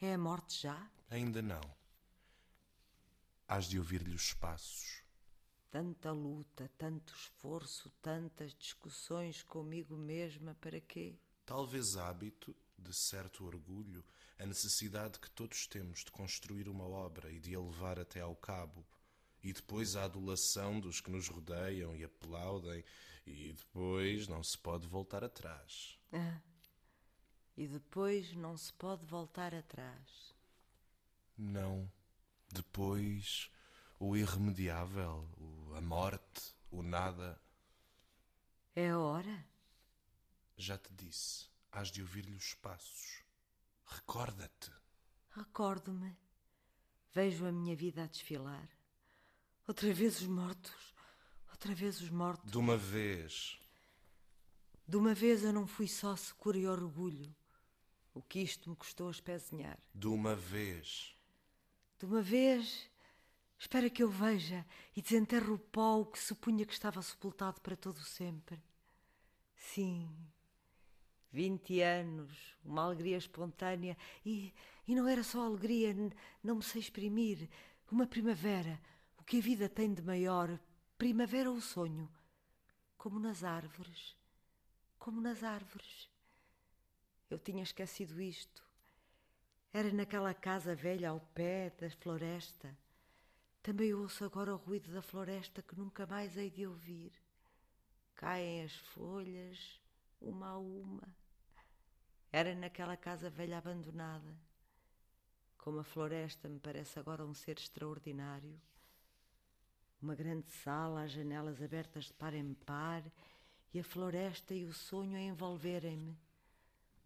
É 0.00 0.12
a 0.14 0.18
morte 0.18 0.62
já? 0.62 0.90
Ainda 1.08 1.40
não. 1.40 1.62
Hás 3.46 3.66
de 3.66 3.78
ouvir-lhe 3.78 4.16
os 4.16 4.34
passos. 4.34 4.99
Tanta 5.70 6.10
luta, 6.10 6.68
tanto 6.76 7.14
esforço, 7.14 7.90
tantas 8.02 8.52
discussões 8.54 9.42
comigo 9.44 9.96
mesma, 9.96 10.56
para 10.56 10.80
quê? 10.80 11.16
Talvez 11.46 11.96
hábito, 11.96 12.56
de 12.76 12.92
certo 12.92 13.44
orgulho, 13.44 14.04
a 14.36 14.46
necessidade 14.46 15.20
que 15.20 15.30
todos 15.30 15.68
temos 15.68 16.04
de 16.04 16.10
construir 16.10 16.68
uma 16.68 16.84
obra 16.84 17.30
e 17.30 17.38
de 17.38 17.54
a 17.54 17.60
levar 17.60 18.00
até 18.00 18.20
ao 18.20 18.34
cabo, 18.34 18.84
e 19.44 19.52
depois 19.52 19.94
a 19.94 20.04
adulação 20.04 20.80
dos 20.80 21.00
que 21.00 21.10
nos 21.10 21.28
rodeiam 21.28 21.94
e 21.94 22.02
aplaudem, 22.02 22.84
e 23.24 23.52
depois 23.52 24.26
não 24.26 24.42
se 24.42 24.58
pode 24.58 24.88
voltar 24.88 25.22
atrás. 25.22 25.96
Ah, 26.12 26.40
e 27.56 27.68
depois 27.68 28.32
não 28.34 28.56
se 28.56 28.72
pode 28.72 29.04
voltar 29.06 29.54
atrás. 29.54 30.34
Não. 31.38 31.90
Depois 32.52 33.50
o 34.00 34.16
irremediável, 34.16 35.28
o, 35.36 35.74
a 35.76 35.80
morte, 35.80 36.56
o 36.70 36.82
nada. 36.82 37.38
É 38.74 38.88
a 38.88 38.98
hora? 38.98 39.46
Já 40.56 40.78
te 40.78 40.90
disse, 40.94 41.48
hás 41.70 41.88
de 41.88 42.00
ouvir-lhe 42.00 42.34
os 42.34 42.54
passos. 42.54 43.22
Recorda-te. 43.84 44.72
Recordo-me. 45.32 46.16
Vejo 47.12 47.44
a 47.44 47.52
minha 47.52 47.76
vida 47.76 48.04
a 48.04 48.06
desfilar. 48.06 48.68
Outra 49.68 49.92
vez 49.92 50.20
os 50.22 50.26
mortos. 50.26 50.94
Outra 51.50 51.74
vez 51.74 52.00
os 52.00 52.08
mortos. 52.08 52.50
De 52.50 52.56
uma 52.56 52.78
vez. 52.78 53.60
De 54.88 54.96
uma 54.96 55.12
vez 55.14 55.44
eu 55.44 55.52
não 55.52 55.66
fui 55.66 55.86
só 55.86 56.16
secura 56.16 56.56
e 56.56 56.66
orgulho. 56.66 57.34
O 58.14 58.22
que 58.22 58.40
isto 58.40 58.70
me 58.70 58.76
custou 58.76 59.08
a 59.08 59.10
espezinhar. 59.10 59.78
De 59.94 60.08
uma 60.08 60.34
vez. 60.34 61.14
De 61.98 62.06
uma 62.06 62.22
vez, 62.22 62.89
espera 63.60 63.90
que 63.90 64.02
eu 64.02 64.08
veja 64.08 64.66
e 64.96 65.02
desenterre 65.02 65.50
o 65.50 65.58
pó 65.58 66.02
que 66.06 66.18
supunha 66.18 66.64
que 66.64 66.72
estava 66.72 67.02
sepultado 67.02 67.60
para 67.60 67.76
todo 67.76 67.98
o 67.98 68.04
sempre. 68.04 68.58
Sim, 69.54 70.10
vinte 71.30 71.78
anos, 71.82 72.56
uma 72.64 72.82
alegria 72.82 73.18
espontânea 73.18 73.98
e, 74.24 74.54
e 74.88 74.94
não 74.94 75.06
era 75.06 75.22
só 75.22 75.44
alegria, 75.44 75.94
não 76.42 76.56
me 76.56 76.62
sei 76.62 76.80
exprimir, 76.80 77.50
uma 77.92 78.06
primavera, 78.06 78.80
o 79.18 79.22
que 79.22 79.36
a 79.36 79.42
vida 79.42 79.68
tem 79.68 79.92
de 79.92 80.00
maior, 80.00 80.58
primavera 80.96 81.50
ou 81.50 81.60
sonho, 81.60 82.10
como 82.96 83.20
nas 83.20 83.44
árvores, 83.44 84.16
como 84.98 85.20
nas 85.20 85.44
árvores. 85.44 86.08
Eu 87.28 87.38
tinha 87.38 87.62
esquecido 87.62 88.22
isto. 88.22 88.64
Era 89.70 89.92
naquela 89.92 90.32
casa 90.32 90.74
velha 90.74 91.10
ao 91.10 91.20
pé 91.20 91.70
da 91.78 91.90
floresta. 91.90 92.76
Também 93.62 93.92
ouço 93.92 94.24
agora 94.24 94.54
o 94.54 94.56
ruído 94.56 94.90
da 94.92 95.02
floresta 95.02 95.62
que 95.62 95.76
nunca 95.76 96.06
mais 96.06 96.36
hei 96.36 96.50
de 96.50 96.66
ouvir. 96.66 97.12
Caem 98.14 98.64
as 98.64 98.74
folhas, 98.74 99.80
uma 100.20 100.48
a 100.48 100.58
uma. 100.58 101.14
Era 102.32 102.54
naquela 102.54 102.96
casa 102.96 103.28
velha 103.28 103.58
abandonada. 103.58 104.34
Como 105.58 105.78
a 105.78 105.84
floresta 105.84 106.48
me 106.48 106.58
parece 106.58 106.98
agora 106.98 107.24
um 107.24 107.34
ser 107.34 107.58
extraordinário. 107.58 108.58
Uma 110.00 110.14
grande 110.14 110.50
sala, 110.50 111.02
as 111.02 111.12
janelas 111.12 111.60
abertas 111.60 112.04
de 112.04 112.14
par 112.14 112.32
em 112.32 112.54
par, 112.54 113.04
e 113.74 113.78
a 113.78 113.84
floresta 113.84 114.54
e 114.54 114.64
o 114.64 114.72
sonho 114.72 115.16
a 115.16 115.20
envolverem-me 115.20 116.18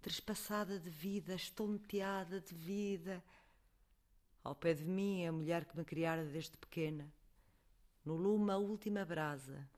trespassada 0.05 0.79
de 0.79 0.91
vida, 0.91 1.35
estonteada 1.35 2.39
de 2.39 2.55
vida. 2.55 3.25
Ao 4.45 4.55
pé 4.55 4.75
de 4.75 4.85
mim, 4.85 5.27
a 5.27 5.33
mulher 5.33 5.65
que 5.65 5.77
me 5.77 5.85
criara 5.85 6.25
desde 6.25 6.57
pequena. 6.57 7.13
No 8.05 8.15
lume, 8.15 8.53
a 8.53 8.59
última 8.59 9.05
brasa. 9.05 9.69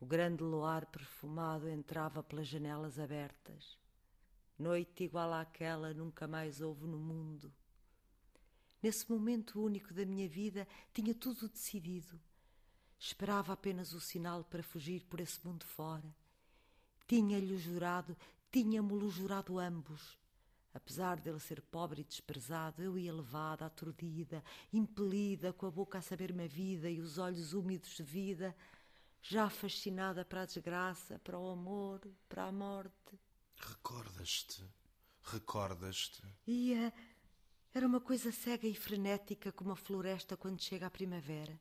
O 0.00 0.04
grande 0.04 0.42
luar 0.42 0.84
perfumado 0.86 1.68
entrava 1.68 2.22
pelas 2.22 2.48
janelas 2.48 2.98
abertas. 2.98 3.78
Noite 4.58 5.04
igual 5.04 5.32
àquela 5.32 5.94
nunca 5.94 6.26
mais 6.26 6.60
houve 6.60 6.86
no 6.86 6.98
mundo. 6.98 7.50
Nesse 8.82 9.08
momento 9.08 9.62
único 9.62 9.94
da 9.94 10.04
minha 10.04 10.28
vida, 10.28 10.66
tinha 10.92 11.14
tudo 11.14 11.48
decidido. 11.48 12.20
Esperava 12.98 13.52
apenas 13.52 13.92
o 13.92 14.00
sinal 14.00 14.44
para 14.44 14.62
fugir 14.62 15.06
por 15.06 15.20
esse 15.20 15.38
mundo 15.46 15.64
fora. 15.64 16.12
Tinha-lhe 17.06 17.56
jurado 17.56 18.16
Tínhamos-lo 18.52 19.08
jurado 19.08 19.58
ambos. 19.58 20.21
Apesar 20.74 21.20
dele 21.20 21.38
ser 21.38 21.60
pobre 21.60 22.00
e 22.00 22.04
desprezado, 22.04 22.82
eu 22.82 22.98
ia 22.98 23.12
levada, 23.12 23.66
aturdida, 23.66 24.42
impelida, 24.72 25.52
com 25.52 25.66
a 25.66 25.70
boca 25.70 25.98
a 25.98 26.02
saber-me 26.02 26.44
a 26.44 26.48
vida 26.48 26.88
e 26.90 27.00
os 27.00 27.18
olhos 27.18 27.52
úmidos 27.52 27.90
de 27.90 28.02
vida, 28.02 28.56
já 29.20 29.50
fascinada 29.50 30.24
para 30.24 30.42
a 30.42 30.46
desgraça, 30.46 31.18
para 31.18 31.38
o 31.38 31.50
amor, 31.50 32.00
para 32.28 32.44
a 32.44 32.52
morte. 32.52 33.20
Recordas-te? 33.56 34.64
Recordas-te? 35.22 36.22
Ia. 36.46 36.92
Era 37.74 37.86
uma 37.86 38.00
coisa 38.00 38.32
cega 38.32 38.66
e 38.66 38.74
frenética 38.74 39.52
como 39.52 39.72
a 39.72 39.76
floresta 39.76 40.36
quando 40.36 40.62
chega 40.62 40.86
a 40.86 40.90
primavera. 40.90 41.58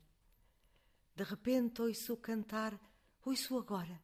De 1.16 1.24
repente 1.24 1.82
ouço 1.82 2.18
cantar, 2.18 2.80
ouço 3.24 3.58
agora 3.58 4.02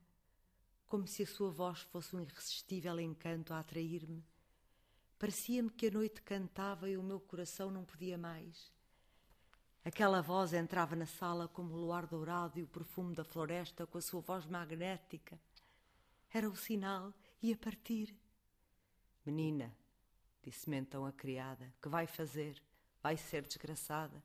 como 0.88 1.06
se 1.06 1.24
a 1.24 1.28
sua 1.28 1.52
voz 1.52 1.82
fosse 1.82 2.16
um 2.16 2.22
irresistível 2.22 3.00
encanto 3.00 3.54
a 3.54 3.60
atrair-me. 3.60 4.26
Parecia-me 5.20 5.70
que 5.70 5.88
a 5.88 5.92
noite 5.92 6.22
cantava 6.22 6.90
e 6.90 6.98
o 6.98 7.02
meu 7.02 7.20
coração 7.20 7.72
não 7.72 7.84
podia 7.84 8.18
mais. 8.18 8.72
Aquela 9.84 10.22
voz 10.22 10.54
entrava 10.54 10.96
na 10.96 11.06
sala 11.06 11.48
como 11.48 11.74
o 11.74 11.78
luar 11.78 12.06
dourado 12.06 12.60
e 12.60 12.64
o 12.64 12.68
perfume 12.68 13.16
da 13.16 13.24
floresta 13.24 13.88
com 13.88 13.98
a 13.98 14.02
sua 14.02 14.22
voz 14.22 14.46
magnética. 14.46 15.40
Era 16.32 16.50
o 16.50 16.56
sinal, 16.56 17.14
ia 17.42 17.58
partir. 17.58 18.14
Menina, 19.26 19.74
disse-me 20.44 20.78
então 20.78 21.06
a 21.06 21.12
criada, 21.12 21.74
que 21.82 21.90
vai 21.90 22.06
fazer? 22.06 22.62
Vai 23.02 23.18
ser 23.18 23.44
desgraçada. 23.48 24.22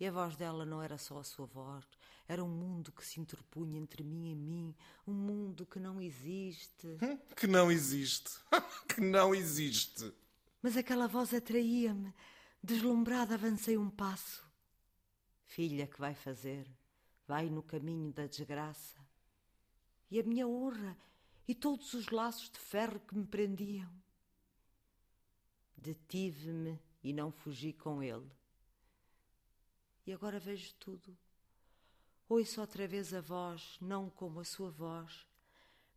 E 0.00 0.06
a 0.06 0.10
voz 0.10 0.34
dela 0.34 0.64
não 0.64 0.82
era 0.82 0.96
só 0.96 1.18
a 1.18 1.22
sua 1.22 1.44
voz, 1.44 1.84
era 2.26 2.42
um 2.42 2.48
mundo 2.48 2.90
que 2.90 3.04
se 3.04 3.20
interpunha 3.20 3.78
entre 3.78 4.02
mim 4.02 4.30
e 4.30 4.34
mim, 4.34 4.74
um 5.06 5.12
mundo 5.12 5.66
que 5.66 5.78
não 5.78 6.00
existe. 6.00 6.86
Hum, 7.02 7.18
que 7.36 7.46
não 7.46 7.70
existe. 7.70 8.30
que 8.88 8.98
não 9.02 9.34
existe. 9.34 10.10
Mas 10.62 10.74
aquela 10.74 11.06
voz 11.06 11.34
atraía-me. 11.34 12.14
Deslumbrada, 12.62 13.34
avancei 13.34 13.76
um 13.76 13.90
passo. 13.90 14.42
Filha, 15.44 15.86
que 15.86 16.00
vai 16.00 16.14
fazer? 16.14 16.66
Vai 17.28 17.50
no 17.50 17.62
caminho 17.62 18.10
da 18.10 18.26
desgraça. 18.26 18.98
E 20.10 20.18
a 20.18 20.22
minha 20.22 20.48
honra 20.48 20.96
e 21.46 21.54
todos 21.54 21.92
os 21.92 22.08
laços 22.08 22.48
de 22.48 22.58
ferro 22.58 23.00
que 23.00 23.14
me 23.14 23.26
prendiam. 23.26 23.90
Detive-me 25.76 26.80
e 27.02 27.12
não 27.12 27.30
fugi 27.30 27.74
com 27.74 28.02
ele 28.02 28.39
e 30.10 30.12
agora 30.12 30.40
vejo 30.40 30.74
tudo. 30.74 31.16
Ouço 32.28 32.60
outra 32.60 32.86
vez 32.88 33.14
a 33.14 33.20
voz, 33.20 33.78
não 33.80 34.10
como 34.10 34.40
a 34.40 34.44
sua 34.44 34.68
voz, 34.68 35.24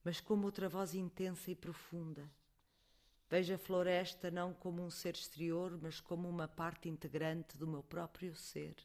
mas 0.03 0.21
como 0.21 0.45
outra 0.45 0.69
voz 0.69 0.93
intensa 0.93 1.49
e 1.49 1.55
profunda. 1.55 2.31
Vejo 3.27 3.55
a 3.55 3.57
floresta 3.57 4.29
não 4.29 4.53
como 4.53 4.85
um 4.85 4.91
ser 4.91 5.15
exterior, 5.15 5.79
mas 5.81 5.99
como 5.99 6.29
uma 6.29 6.47
parte 6.47 6.87
integrante 6.87 7.57
do 7.57 7.65
meu 7.65 7.81
próprio 7.81 8.35
ser. 8.35 8.75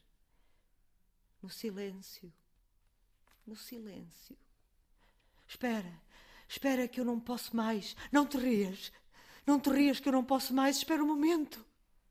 No 1.43 1.49
silêncio, 1.49 2.33
no 3.45 3.55
silêncio. 3.55 4.35
Espera, 5.47 6.01
espera 6.47 6.87
que 6.87 6.99
eu 6.99 7.05
não 7.05 7.19
posso 7.19 7.55
mais. 7.55 7.95
Não 8.11 8.25
te 8.25 8.37
rias, 8.37 8.91
não 9.45 9.59
te 9.59 9.69
rias 9.69 9.99
que 9.99 10.09
eu 10.09 10.13
não 10.13 10.25
posso 10.25 10.55
mais. 10.55 10.77
Espera 10.77 11.03
um 11.03 11.07
momento. 11.07 11.63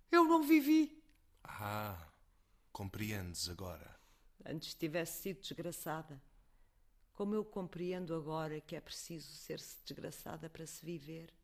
Eu 0.08 0.24
não 0.24 0.44
vivi. 0.44 1.02
Ah. 1.42 2.07
Compreendes 2.78 3.48
agora? 3.48 3.92
Antes 4.46 4.72
tivesse 4.72 5.22
sido 5.22 5.40
desgraçada. 5.40 6.22
Como 7.12 7.34
eu 7.34 7.44
compreendo 7.44 8.14
agora 8.14 8.60
que 8.60 8.76
é 8.76 8.80
preciso 8.80 9.32
ser-se 9.32 9.78
desgraçada 9.82 10.48
para 10.48 10.64
se 10.64 10.86
viver. 10.86 11.34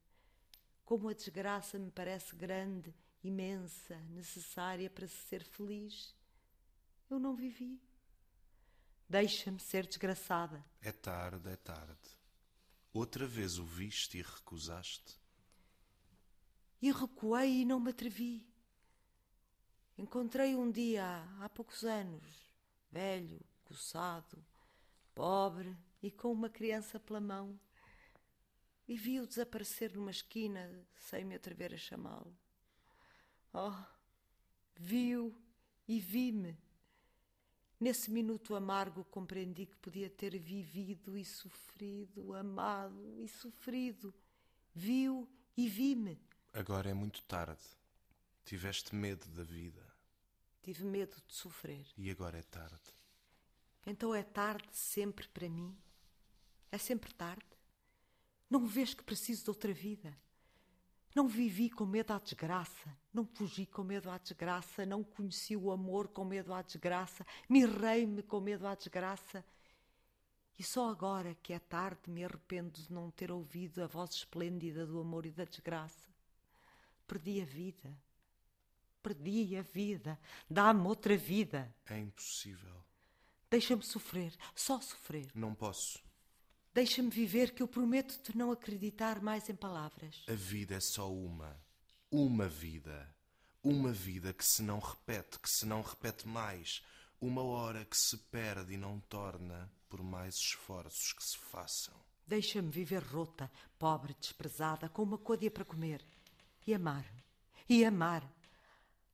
Como 0.85 1.09
a 1.09 1.13
desgraça 1.13 1.77
me 1.77 1.91
parece 1.91 2.37
grande, 2.37 2.95
imensa, 3.21 3.97
necessária 4.11 4.89
para 4.89 5.09
se 5.09 5.17
ser 5.27 5.43
feliz. 5.43 6.15
Eu 7.11 7.19
não 7.19 7.35
vivi. 7.35 7.83
Deixa-me 9.09 9.59
ser 9.59 9.89
desgraçada. 9.89 10.65
É 10.81 10.93
tarde, 10.93 11.49
é 11.49 11.57
tarde. 11.57 12.17
Outra 12.93 13.27
vez 13.27 13.59
o 13.59 13.65
viste 13.65 14.19
e 14.19 14.23
recusaste? 14.23 15.19
E 16.81 16.93
recuei 16.93 17.63
e 17.63 17.65
não 17.65 17.81
me 17.81 17.91
atrevi. 17.91 18.54
Encontrei 19.97 20.57
um 20.57 20.71
dia 20.71 21.05
há 21.41 21.49
poucos 21.49 21.85
anos, 21.85 22.25
velho, 22.91 23.41
coçado, 23.65 24.45
pobre 25.15 25.77
e 26.03 26.11
com 26.11 26.33
uma 26.33 26.49
criança 26.49 26.99
pela 26.99 27.21
mão, 27.21 27.59
e 28.89 28.97
vi-o 28.97 29.27
desaparecer 29.27 29.95
numa 29.95 30.11
esquina 30.11 30.85
sem 30.97 31.25
me 31.25 31.37
atrever 31.37 31.73
a 31.73 31.79
chamá-lo. 31.79 32.37
Oh, 33.53 33.73
vi-o 34.77 35.35
e 35.87 36.01
vi-me. 36.01 36.59
Nesse 37.79 38.11
minuto 38.11 38.57
amargo 38.57 39.05
compreendi 39.05 39.67
que 39.67 39.77
podia 39.77 40.11
ter 40.11 40.37
vivido 40.39 41.17
e 41.17 41.25
sofrido, 41.25 42.35
amado 42.35 43.21
e 43.21 43.29
sofrido. 43.29 44.13
Vi-o 44.75 45.29
e 45.57 45.69
vi-me. 45.69 46.21
Agora 46.53 46.91
é 46.91 46.95
muito 46.95 47.23
tarde. 47.25 47.63
Tiveste 48.45 48.95
medo 48.95 49.27
da 49.29 49.43
vida. 49.43 49.84
Tive 50.65 50.83
medo 50.83 51.15
de 51.29 51.35
sofrer. 51.35 51.87
E 51.95 52.11
agora 52.11 52.39
é 52.39 52.43
tarde. 52.43 52.81
Então 53.85 54.15
é 54.15 54.23
tarde 54.23 54.67
sempre 54.73 55.29
para 55.29 55.47
mim? 55.47 55.77
É 56.73 56.79
sempre 56.79 57.13
tarde? 57.13 57.45
Não 58.49 58.67
vês 58.67 58.95
que 58.95 59.05
preciso 59.05 59.45
de 59.45 59.51
outra 59.51 59.75
vida? 59.75 60.17
Não 61.15 61.29
vivi 61.29 61.69
com 61.69 61.85
medo 61.85 62.15
à 62.15 62.19
desgraça, 62.19 62.97
não 63.13 63.27
fugi 63.27 63.67
com 63.67 63.85
medo 63.85 64.09
à 64.11 64.17
desgraça, 64.17 64.87
não 64.87 65.05
conheci 65.05 65.55
o 65.55 65.71
amor 65.71 66.09
com 66.09 66.25
medo 66.25 66.55
à 66.55 66.63
desgraça, 66.63 67.27
mirrei-me 67.47 68.23
com 68.23 68.41
medo 68.41 68.67
à 68.67 68.75
desgraça. 68.75 69.45
E 70.59 70.63
só 70.63 70.89
agora 70.89 71.35
que 71.43 71.53
é 71.53 71.59
tarde 71.59 72.09
me 72.09 72.25
arrependo 72.25 72.81
de 72.81 72.91
não 72.91 73.11
ter 73.11 73.31
ouvido 73.31 73.83
a 73.83 73.87
voz 73.87 74.15
esplêndida 74.15 74.87
do 74.87 74.99
amor 74.99 75.27
e 75.27 75.31
da 75.31 75.45
desgraça. 75.45 76.09
Perdi 77.07 77.43
a 77.43 77.45
vida 77.45 77.95
perdi 79.05 79.55
a 79.59 79.63
vida. 79.63 80.19
Dá-me 80.49 80.87
outra 80.87 81.15
vida. 81.15 81.73
É 81.85 81.99
impossível. 81.99 82.83
Deixa-me 83.51 83.83
sofrer, 83.83 84.35
só 84.55 84.81
sofrer. 84.81 85.31
Não 85.35 85.55
posso. 85.55 86.03
Deixa-me 86.73 87.11
viver, 87.11 87.53
que 87.53 87.63
eu 87.63 87.69
prometo-te 87.69 88.37
não 88.37 88.51
acreditar 88.51 89.21
mais 89.21 89.49
em 89.49 89.55
palavras. 89.55 90.25
A 90.27 90.33
vida 90.33 90.75
é 90.75 90.81
só 90.81 91.13
uma. 91.13 91.55
Uma 92.11 92.49
vida. 92.49 93.15
Uma 93.63 93.93
vida 93.93 94.33
que 94.33 94.45
se 94.45 94.63
não 94.63 94.79
repete, 94.79 95.39
que 95.39 95.49
se 95.49 95.67
não 95.67 95.83
repete 95.83 96.27
mais. 96.27 96.83
Uma 97.21 97.43
hora 97.43 97.85
que 97.85 97.97
se 97.97 98.17
perde 98.17 98.75
e 98.75 98.77
não 98.77 98.99
torna, 99.01 99.71
por 99.89 100.03
mais 100.03 100.35
esforços 100.37 101.13
que 101.13 101.23
se 101.23 101.39
façam. 101.39 101.95
Deixa-me 102.27 102.71
viver 102.71 103.03
rota, 103.03 103.51
pobre, 103.79 104.17
desprezada, 104.19 104.89
com 104.89 105.03
uma 105.03 105.19
côdea 105.19 105.51
para 105.51 105.65
comer. 105.65 106.05
E 106.67 106.75
amar. 106.75 107.05
E 107.69 107.85
amar 107.85 108.34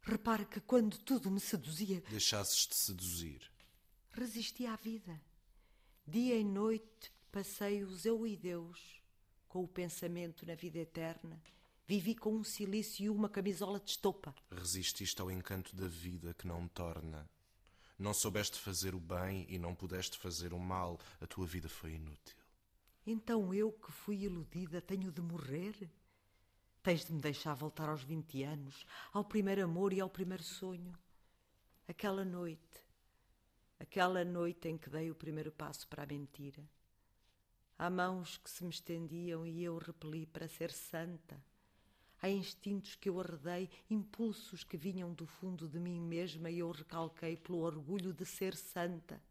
Repare 0.02 0.44
que 0.46 0.60
quando 0.60 0.98
tudo 0.98 1.30
me 1.30 1.40
seduzia, 1.40 2.00
Deixasses 2.08 2.66
de 2.66 2.74
seduzir. 2.74 3.50
resistia 4.12 4.72
à 4.72 4.76
vida. 4.76 5.20
Dia 6.06 6.36
e 6.38 6.44
noite 6.44 7.12
passei-os 7.30 8.04
eu 8.04 8.26
e 8.26 8.36
Deus, 8.36 9.00
com 9.48 9.62
o 9.62 9.68
pensamento 9.68 10.44
na 10.46 10.54
vida 10.54 10.78
eterna. 10.78 11.40
Vivi 11.86 12.14
com 12.14 12.32
um 12.34 12.44
silício 12.44 13.04
e 13.04 13.10
uma 13.10 13.28
camisola 13.28 13.78
de 13.80 13.90
estopa. 13.90 14.34
Resististe 14.50 15.20
ao 15.20 15.30
encanto 15.30 15.74
da 15.76 15.86
vida 15.88 16.34
que 16.34 16.46
não 16.46 16.66
torna. 16.68 17.28
Não 17.98 18.14
soubeste 18.14 18.58
fazer 18.58 18.94
o 18.94 19.00
bem 19.00 19.44
e 19.48 19.58
não 19.58 19.74
pudeste 19.74 20.16
fazer 20.16 20.52
o 20.54 20.58
mal. 20.58 20.98
A 21.20 21.26
tua 21.26 21.46
vida 21.46 21.68
foi 21.68 21.94
inútil. 21.94 22.36
Então 23.06 23.52
eu 23.52 23.72
que 23.72 23.90
fui 23.92 24.22
iludida 24.24 24.80
tenho 24.80 25.10
de 25.12 25.20
morrer? 25.20 25.74
Tens 26.82 27.04
de 27.04 27.12
me 27.12 27.20
deixar 27.20 27.52
voltar 27.52 27.90
aos 27.90 28.02
20 28.02 28.42
anos, 28.42 28.86
ao 29.12 29.22
primeiro 29.22 29.62
amor 29.62 29.92
e 29.92 30.00
ao 30.00 30.08
primeiro 30.08 30.42
sonho. 30.42 30.98
Aquela 31.86 32.24
noite, 32.24 32.80
aquela 33.78 34.24
noite 34.24 34.66
em 34.66 34.78
que 34.78 34.88
dei 34.88 35.10
o 35.10 35.14
primeiro 35.14 35.52
passo 35.52 35.86
para 35.88 36.04
a 36.04 36.06
mentira. 36.06 36.66
Há 37.76 37.90
mãos 37.90 38.38
que 38.38 38.48
se 38.48 38.64
me 38.64 38.70
estendiam 38.70 39.46
e 39.46 39.62
eu 39.62 39.76
repeli 39.76 40.24
para 40.24 40.48
ser 40.48 40.72
santa. 40.72 41.38
Há 42.22 42.30
instintos 42.30 42.96
que 42.96 43.10
eu 43.10 43.20
arredei, 43.20 43.68
impulsos 43.90 44.64
que 44.64 44.78
vinham 44.78 45.12
do 45.12 45.26
fundo 45.26 45.68
de 45.68 45.78
mim 45.78 46.00
mesma 46.00 46.50
e 46.50 46.60
eu 46.60 46.70
recalquei 46.70 47.36
pelo 47.36 47.58
orgulho 47.58 48.14
de 48.14 48.24
ser 48.24 48.56
santa. 48.56 49.22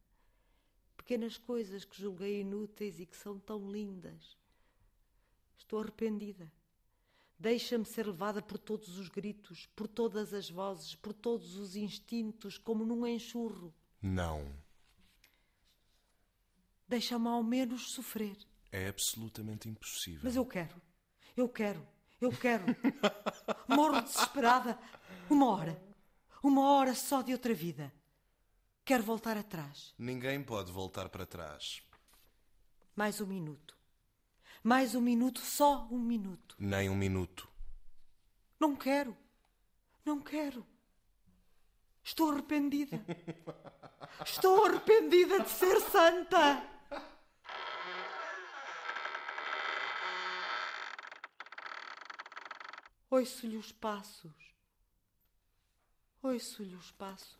Pequenas 0.95 1.35
coisas 1.35 1.83
que 1.83 1.99
julguei 1.99 2.41
inúteis 2.41 2.99
e 2.99 3.07
que 3.07 3.17
são 3.17 3.39
tão 3.39 3.71
lindas. 3.71 4.37
Estou 5.57 5.79
arrependida. 5.79 6.58
Deixa-me 7.39 7.85
ser 7.85 8.05
levada 8.05 8.41
por 8.41 8.57
todos 8.57 8.97
os 8.97 9.07
gritos, 9.07 9.65
por 9.73 9.87
todas 9.87 10.33
as 10.33 10.49
vozes, 10.49 10.93
por 10.95 11.13
todos 11.13 11.55
os 11.55 11.77
instintos, 11.77 12.57
como 12.57 12.83
num 12.83 13.07
enxurro. 13.07 13.73
Não. 14.01 14.53
Deixa-me 16.85 17.29
ao 17.29 17.41
menos 17.41 17.91
sofrer. 17.91 18.35
É 18.73 18.89
absolutamente 18.89 19.69
impossível. 19.69 20.19
Mas 20.21 20.35
eu 20.35 20.45
quero, 20.45 20.81
eu 21.37 21.47
quero, 21.47 21.87
eu 22.19 22.29
quero. 22.29 22.65
Morro 23.69 24.01
desesperada. 24.01 24.77
Uma 25.29 25.49
hora, 25.49 25.81
uma 26.43 26.69
hora 26.71 26.93
só 26.93 27.21
de 27.21 27.31
outra 27.31 27.53
vida. 27.53 27.93
Quero 28.83 29.03
voltar 29.03 29.37
atrás. 29.37 29.93
Ninguém 29.97 30.43
pode 30.43 30.73
voltar 30.73 31.07
para 31.07 31.25
trás. 31.25 31.81
Mais 32.95 33.21
um 33.21 33.27
minuto. 33.27 33.78
Mais 34.63 34.93
um 34.93 35.01
minuto, 35.01 35.39
só 35.39 35.87
um 35.89 35.99
minuto. 35.99 36.55
Nem 36.59 36.89
um 36.89 36.95
minuto. 36.95 37.47
Não 38.59 38.75
quero. 38.75 39.15
Não 40.05 40.19
quero. 40.19 40.65
Estou 42.03 42.31
arrependida. 42.31 42.99
Estou 44.25 44.65
arrependida 44.65 45.41
de 45.41 45.49
ser 45.49 45.79
santa. 45.81 46.63
Ouço-lhe 53.09 53.57
os 53.57 53.71
passos. 53.71 54.53
Ouço-lhe 56.21 56.75
os 56.75 56.91
passos. 56.91 57.39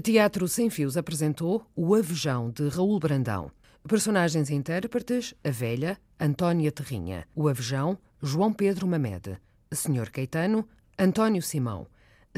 Teatro 0.00 0.48
Sem 0.48 0.68
Fios 0.70 0.96
apresentou 0.96 1.64
O 1.74 1.94
Avejão, 1.94 2.50
de 2.50 2.68
Raul 2.68 2.98
Brandão. 2.98 3.50
Personagens 3.88 4.50
e 4.50 4.54
intérpretes: 4.54 5.34
a 5.44 5.50
velha, 5.50 5.96
Antónia 6.18 6.72
Terrinha, 6.72 7.28
o 7.34 7.48
avejão, 7.48 7.96
João 8.20 8.52
Pedro 8.52 8.88
Mamede, 8.88 9.38
Senhor 9.72 10.10
Caetano, 10.10 10.68
António 10.98 11.42
Simão, 11.42 11.86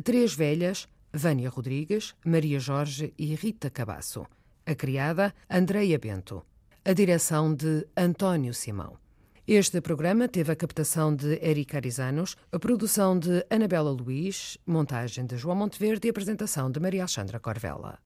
três 0.05 0.35
velhas, 0.35 0.87
Vânia 1.11 1.49
Rodrigues, 1.49 2.14
Maria 2.25 2.61
Jorge 2.61 3.14
e 3.16 3.35
Rita 3.35 3.71
Cabasso, 3.71 4.27
a 4.66 4.75
criada, 4.75 5.35
Andreia 5.49 5.99
Bento, 5.99 6.45
a 6.85 6.92
direção 6.92 7.55
de 7.55 7.87
António 7.97 8.53
Simão. 8.53 8.99
Este 9.48 9.80
programa 9.80 10.26
teve 10.26 10.50
a 10.50 10.56
captação 10.56 11.14
de 11.14 11.38
Erika 11.40 11.76
Arizanos, 11.76 12.37
a 12.50 12.59
produção 12.59 13.16
de 13.16 13.46
Anabela 13.48 13.92
Luiz, 13.92 14.59
montagem 14.66 15.24
de 15.24 15.37
João 15.37 15.54
Monteverde 15.54 16.09
e 16.09 16.11
apresentação 16.11 16.68
de 16.68 16.80
Maria 16.80 17.02
Alexandra 17.02 17.38
Corvella. 17.38 18.00